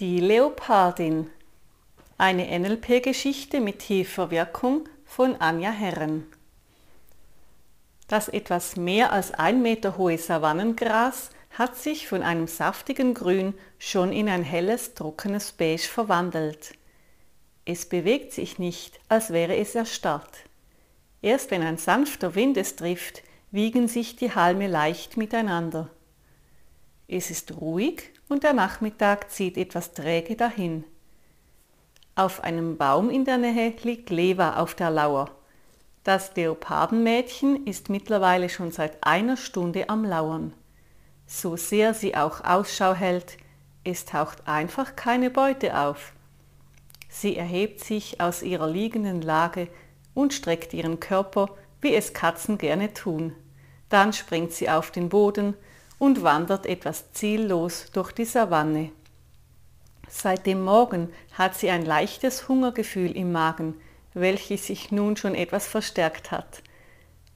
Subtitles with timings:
[0.00, 1.30] Die Leopardin.
[2.18, 6.26] Eine NLP-Geschichte mit tiefer Wirkung von Anja Herren.
[8.08, 14.12] Das etwas mehr als ein Meter hohe Savannengras hat sich von einem saftigen Grün schon
[14.12, 16.74] in ein helles, trockenes Beige verwandelt.
[17.64, 20.38] Es bewegt sich nicht, als wäre es erstarrt.
[21.22, 23.22] Erst wenn ein sanfter Wind es trifft,
[23.52, 25.88] wiegen sich die Halme leicht miteinander.
[27.06, 30.84] Es ist ruhig und der Nachmittag zieht etwas träge dahin.
[32.16, 35.30] Auf einem Baum in der Nähe liegt Leva auf der Lauer.
[36.04, 40.52] Das Leopardenmädchen ist mittlerweile schon seit einer Stunde am Lauern.
[41.26, 43.38] So sehr sie auch Ausschau hält,
[43.84, 46.12] es taucht einfach keine Beute auf.
[47.08, 49.68] Sie erhebt sich aus ihrer liegenden Lage
[50.14, 51.48] und streckt ihren Körper,
[51.80, 53.34] wie es Katzen gerne tun.
[53.88, 55.54] Dann springt sie auf den Boden
[55.98, 58.90] und wandert etwas ziellos durch die Savanne.
[60.08, 63.74] Seit dem Morgen hat sie ein leichtes Hungergefühl im Magen,
[64.12, 66.62] welches sich nun schon etwas verstärkt hat.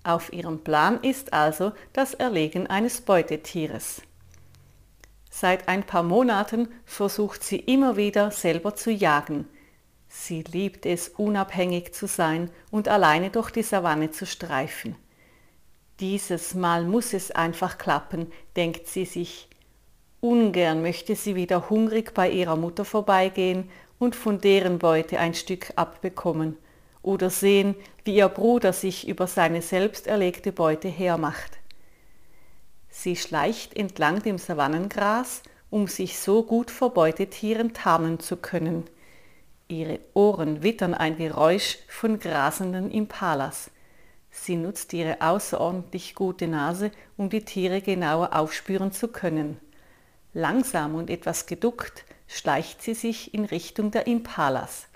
[0.04, 4.02] Auf ihrem Plan ist also das Erlegen eines Beutetieres.
[5.30, 9.48] Seit ein paar Monaten versucht sie immer wieder selber zu jagen.
[10.08, 14.96] Sie liebt es, unabhängig zu sein und alleine durch die Savanne zu streifen.
[16.00, 19.48] Dieses Mal muss es einfach klappen, denkt sie sich.
[20.20, 23.68] Ungern möchte sie wieder hungrig bei ihrer Mutter vorbeigehen
[23.98, 26.56] und von deren Beute ein Stück abbekommen
[27.02, 27.74] oder sehen,
[28.04, 31.58] wie ihr Bruder sich über seine selbst erlegte Beute hermacht.
[32.88, 38.84] Sie schleicht entlang dem Savannengras, um sich so gut vor Beutetieren tarnen zu können.
[39.68, 43.70] Ihre Ohren wittern ein Geräusch von grasenden Impalas.
[44.40, 49.58] Sie nutzt ihre außerordentlich gute Nase, um die Tiere genauer aufspüren zu können.
[50.32, 54.86] Langsam und etwas geduckt schleicht sie sich in Richtung der Impalas.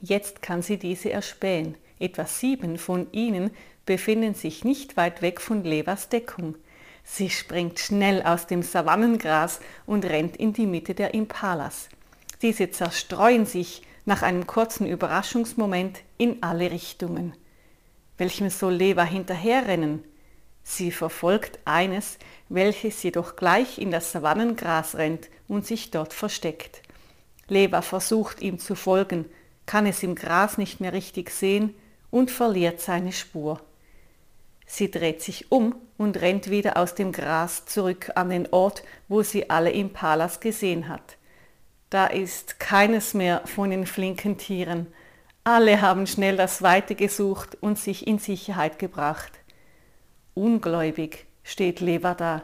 [0.00, 1.76] Jetzt kann sie diese erspähen.
[1.98, 3.50] Etwa sieben von ihnen
[3.86, 6.56] befinden sich nicht weit weg von Levas Deckung.
[7.04, 11.88] Sie springt schnell aus dem Savannengras und rennt in die Mitte der Impalas.
[12.42, 17.34] Diese zerstreuen sich nach einem kurzen Überraschungsmoment in alle Richtungen
[18.20, 20.04] welchem soll Leva hinterherrennen?
[20.62, 26.82] Sie verfolgt eines, welches jedoch gleich in das Savannengras rennt und sich dort versteckt.
[27.48, 29.24] Leva versucht ihm zu folgen,
[29.66, 31.74] kann es im Gras nicht mehr richtig sehen
[32.10, 33.60] und verliert seine Spur.
[34.66, 39.22] Sie dreht sich um und rennt wieder aus dem Gras zurück an den Ort, wo
[39.22, 41.16] sie alle Impalas gesehen hat.
[41.88, 44.86] Da ist keines mehr von den flinken Tieren,
[45.44, 49.32] alle haben schnell das Weite gesucht und sich in Sicherheit gebracht.
[50.34, 52.42] Ungläubig steht Leva da.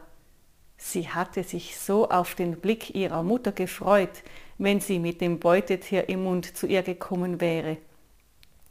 [0.78, 4.22] Sie hatte sich so auf den Blick ihrer Mutter gefreut,
[4.58, 7.78] wenn sie mit dem Beutetier im Mund zu ihr gekommen wäre.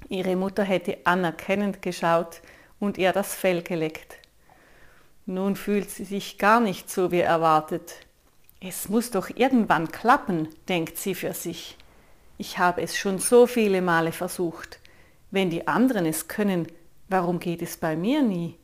[0.09, 2.41] Ihre Mutter hätte anerkennend geschaut
[2.79, 4.17] und ihr das Fell geleckt.
[5.25, 7.95] Nun fühlt sie sich gar nicht so wie erwartet.
[8.59, 11.77] Es muss doch irgendwann klappen, denkt sie für sich.
[12.37, 14.79] Ich habe es schon so viele Male versucht.
[15.31, 16.67] Wenn die anderen es können,
[17.07, 18.57] warum geht es bei mir nie?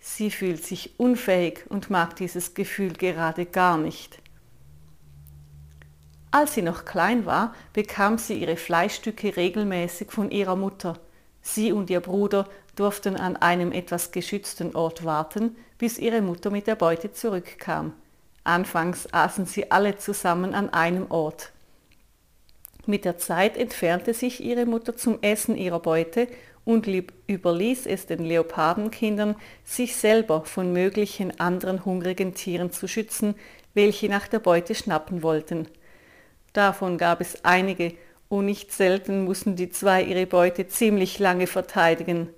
[0.00, 4.18] Sie fühlt sich unfähig und mag dieses Gefühl gerade gar nicht.
[6.32, 10.98] Als sie noch klein war, bekam sie ihre Fleischstücke regelmäßig von ihrer Mutter.
[11.42, 16.66] Sie und ihr Bruder durften an einem etwas geschützten Ort warten, bis ihre Mutter mit
[16.66, 17.92] der Beute zurückkam.
[18.44, 21.52] Anfangs aßen sie alle zusammen an einem Ort.
[22.86, 26.26] Mit der Zeit entfernte sich ihre Mutter zum Essen ihrer Beute
[26.64, 26.86] und
[27.26, 33.34] überließ es den Leopardenkindern, sich selber von möglichen anderen hungrigen Tieren zu schützen,
[33.74, 35.68] welche nach der Beute schnappen wollten.
[36.52, 37.94] Davon gab es einige,
[38.28, 42.30] und nicht selten mussten die zwei ihre Beute ziemlich lange verteidigen.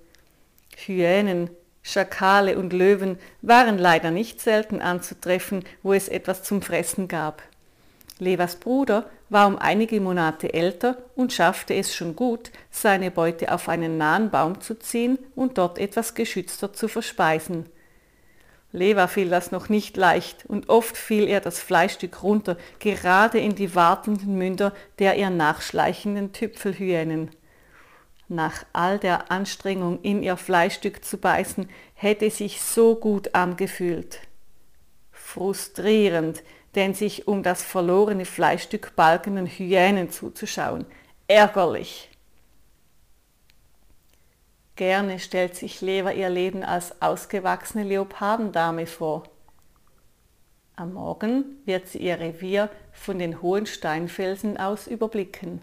[0.75, 1.49] Hyänen,
[1.83, 7.41] Schakale und Löwen waren leider nicht selten anzutreffen, wo es etwas zum Fressen gab.
[8.19, 13.69] Levas Bruder war um einige Monate älter und schaffte es schon gut, seine Beute auf
[13.69, 17.65] einen nahen Baum zu ziehen und dort etwas geschützter zu verspeisen.
[18.71, 23.55] Leva fiel das noch nicht leicht und oft fiel er das Fleischstück runter, gerade in
[23.55, 27.31] die wartenden Münder der ihr nachschleichenden Tüpfelhyänen.
[28.27, 34.19] Nach all der Anstrengung, in ihr Fleischstück zu beißen, hätte sich so gut angefühlt.
[35.11, 36.43] Frustrierend,
[36.75, 40.85] denn sich um das verlorene Fleischstück balgenden Hyänen zuzuschauen.
[41.27, 42.09] Ärgerlich.
[44.75, 49.23] Gerne stellt sich Leva ihr Leben als ausgewachsene Leopardendame vor.
[50.75, 55.61] Am Morgen wird sie ihr Revier von den hohen Steinfelsen aus überblicken,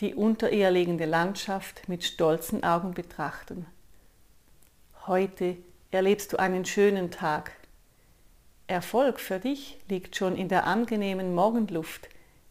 [0.00, 3.66] die unter ihr liegende Landschaft mit stolzen Augen betrachten.
[5.06, 5.56] Heute
[5.90, 7.52] erlebst du einen schönen Tag.
[8.68, 12.08] Erfolg für dich liegt schon in der angenehmen Morgenluft,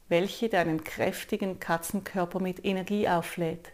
[0.08, 3.72] welche deinen kräftigen Katzenkörper mit Energie auflädt.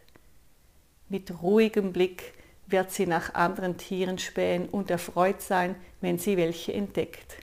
[1.08, 2.34] Mit ruhigem Blick
[2.66, 7.38] wird sie nach anderen Tieren spähen und erfreut sein, wenn sie welche entdeckt.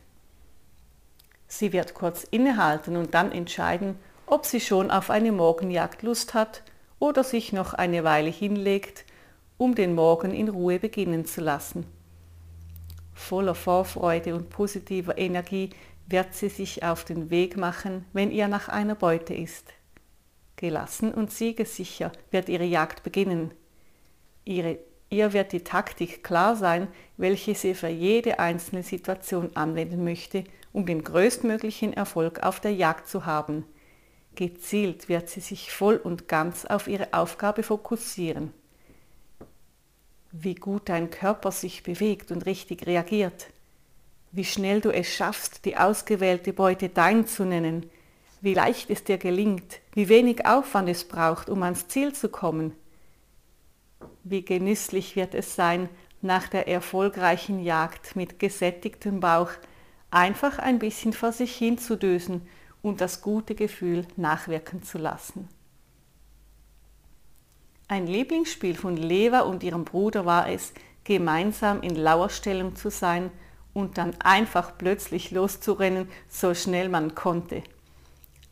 [1.47, 3.97] Sie wird kurz innehalten und dann entscheiden,
[4.27, 6.63] ob sie schon auf eine Morgenjagd Lust hat
[6.99, 9.05] oder sich noch eine Weile hinlegt,
[9.59, 11.87] um den Morgen in Ruhe beginnen zu lassen.
[13.19, 15.71] Voller Vorfreude und positiver Energie
[16.07, 19.73] wird sie sich auf den Weg machen, wenn ihr nach einer Beute ist.
[20.57, 23.53] Gelassen und siegessicher wird ihre Jagd beginnen.
[24.45, 24.79] Ihre,
[25.11, 30.87] ihr wird die Taktik klar sein, welche sie für jede einzelne Situation anwenden möchte um
[30.87, 33.65] den größtmöglichen Erfolg auf der Jagd zu haben.
[34.35, 38.53] Gezielt wird sie sich voll und ganz auf ihre Aufgabe fokussieren.
[40.33, 43.49] Wie gut dein Körper sich bewegt und richtig reagiert.
[44.31, 47.89] Wie schnell du es schaffst, die ausgewählte Beute dein zu nennen.
[48.41, 52.73] Wie leicht es dir gelingt, wie wenig Aufwand es braucht, um ans Ziel zu kommen.
[54.23, 55.89] Wie genüsslich wird es sein,
[56.21, 59.51] nach der erfolgreichen Jagd mit gesättigtem Bauch
[60.11, 62.47] einfach ein bisschen vor sich hin zu dösen
[62.83, 65.49] und das gute Gefühl nachwirken zu lassen.
[67.91, 70.75] Ein Lieblingsspiel von Leva und ihrem Bruder war es,
[71.05, 73.31] gemeinsam in Lauerstellung zu sein
[73.73, 77.63] und dann einfach plötzlich loszurennen, so schnell man konnte.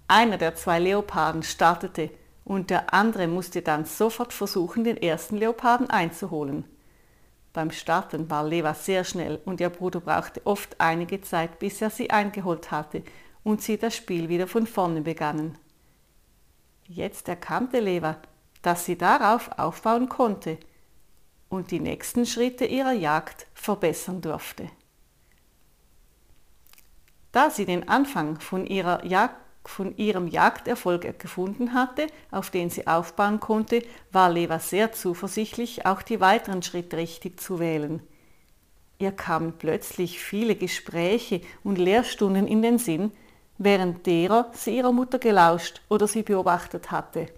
[0.08, 2.10] Einer der zwei Leoparden startete
[2.46, 6.64] und der andere musste dann sofort versuchen, den ersten Leoparden einzuholen.
[7.52, 11.90] Beim Starten war Leva sehr schnell und ihr Bruder brauchte oft einige Zeit, bis er
[11.90, 13.02] sie eingeholt hatte
[13.44, 15.58] und sie das Spiel wieder von vorne begannen.
[16.84, 18.16] Jetzt erkannte Leva,
[18.66, 20.58] dass sie darauf aufbauen konnte
[21.48, 24.68] und die nächsten Schritte ihrer Jagd verbessern durfte.
[27.30, 29.36] Da sie den Anfang von Jagd
[29.68, 36.02] von ihrem Jagderfolg gefunden hatte, auf den sie aufbauen konnte, war Leva sehr zuversichtlich, auch
[36.02, 38.02] die weiteren Schritte richtig zu wählen.
[38.98, 43.12] Ihr kamen plötzlich viele Gespräche und Lehrstunden in den Sinn,
[43.58, 47.28] während derer sie ihrer Mutter gelauscht oder sie beobachtet hatte.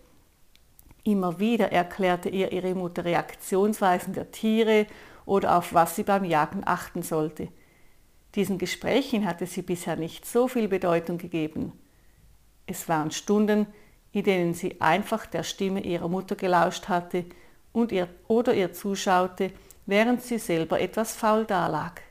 [1.08, 4.87] Immer wieder erklärte ihr ihre Mutter Reaktionsweisen der Tiere
[5.25, 7.49] oder auf was sie beim Jagen achten sollte.
[8.34, 11.72] Diesen Gesprächen hatte sie bisher nicht so viel Bedeutung gegeben.
[12.66, 13.66] Es waren Stunden,
[14.12, 17.25] in denen sie einfach der Stimme ihrer Mutter gelauscht hatte
[17.72, 19.50] und ihr oder ihr zuschaute,
[19.87, 22.02] während sie selber etwas faul dalag.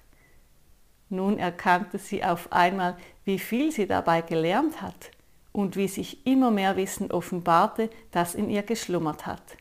[1.09, 5.11] Nun erkannte sie auf einmal, wie viel sie dabei gelernt hat
[5.57, 9.57] und wie sich immer mehr Wissen offenbarte, das in ihr geschlummert hat.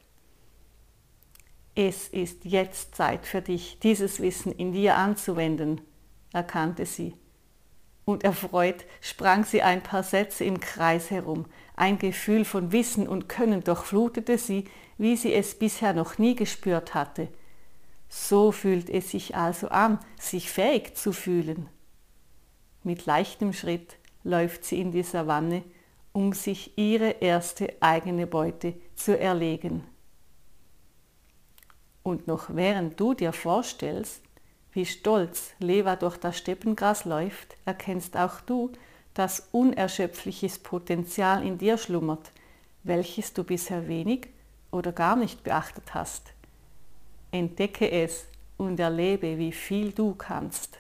[1.75, 5.81] Es ist jetzt Zeit für dich, dieses Wissen in dir anzuwenden,
[6.35, 7.15] erkannte sie
[8.05, 11.47] und erfreut sprang sie ein paar Sätze im Kreis herum.
[11.77, 14.65] Ein Gefühl von Wissen und Können durchflutete sie,
[14.99, 17.29] wie sie es bisher noch nie gespürt hatte.
[18.11, 21.71] So fühlt es sich also an, sich fähig zu fühlen.
[22.85, 25.65] Mit leichtem Schritt läuft sie in die Savanne,
[26.17, 29.85] um sich ihre erste eigene Beute zu erlegen.
[32.03, 34.23] Und noch während du dir vorstellst,
[34.73, 38.73] wie stolz Leva durch das Steppengras läuft, erkennst auch du,
[39.13, 42.33] dass unerschöpfliches Potenzial in dir schlummert,
[42.83, 44.29] welches du bisher wenig
[44.71, 46.33] oder gar nicht beachtet hast.
[47.31, 48.25] Entdecke es
[48.57, 50.79] und erlebe, wie viel du kannst.